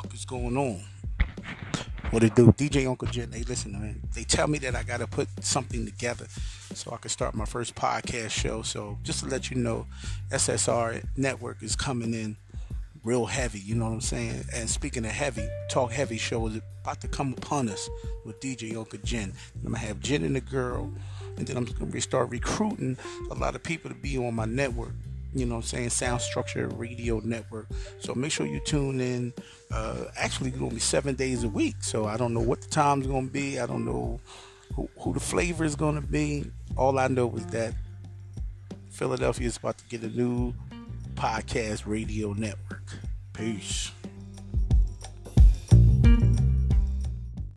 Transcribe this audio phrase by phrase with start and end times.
[0.00, 0.80] fuck is going on?
[2.10, 2.52] What it do?
[2.52, 3.94] DJ Uncle Jen, they listen, to me.
[4.14, 6.26] They tell me that I gotta put something together
[6.74, 8.62] so I can start my first podcast show.
[8.62, 9.86] So just to let you know,
[10.30, 12.36] SSR Network is coming in
[13.04, 14.44] real heavy, you know what I'm saying?
[14.54, 17.88] And speaking of heavy, Talk Heavy show is about to come upon us
[18.24, 19.32] with DJ Uncle Jen.
[19.56, 20.92] I'm gonna have Jen and the girl,
[21.36, 22.96] and then I'm gonna start recruiting
[23.30, 24.94] a lot of people to be on my network
[25.34, 27.66] you know I'm saying, Sound Structure Radio Network.
[28.00, 29.32] So make sure you tune in.
[29.70, 31.76] Uh, actually, it's going to be seven days a week.
[31.80, 33.60] So I don't know what the time's going to be.
[33.60, 34.20] I don't know
[34.74, 36.46] who, who the flavor is going to be.
[36.76, 37.74] All I know is that
[38.90, 40.52] Philadelphia is about to get a new
[41.14, 42.94] podcast radio network.
[43.32, 43.92] Peace.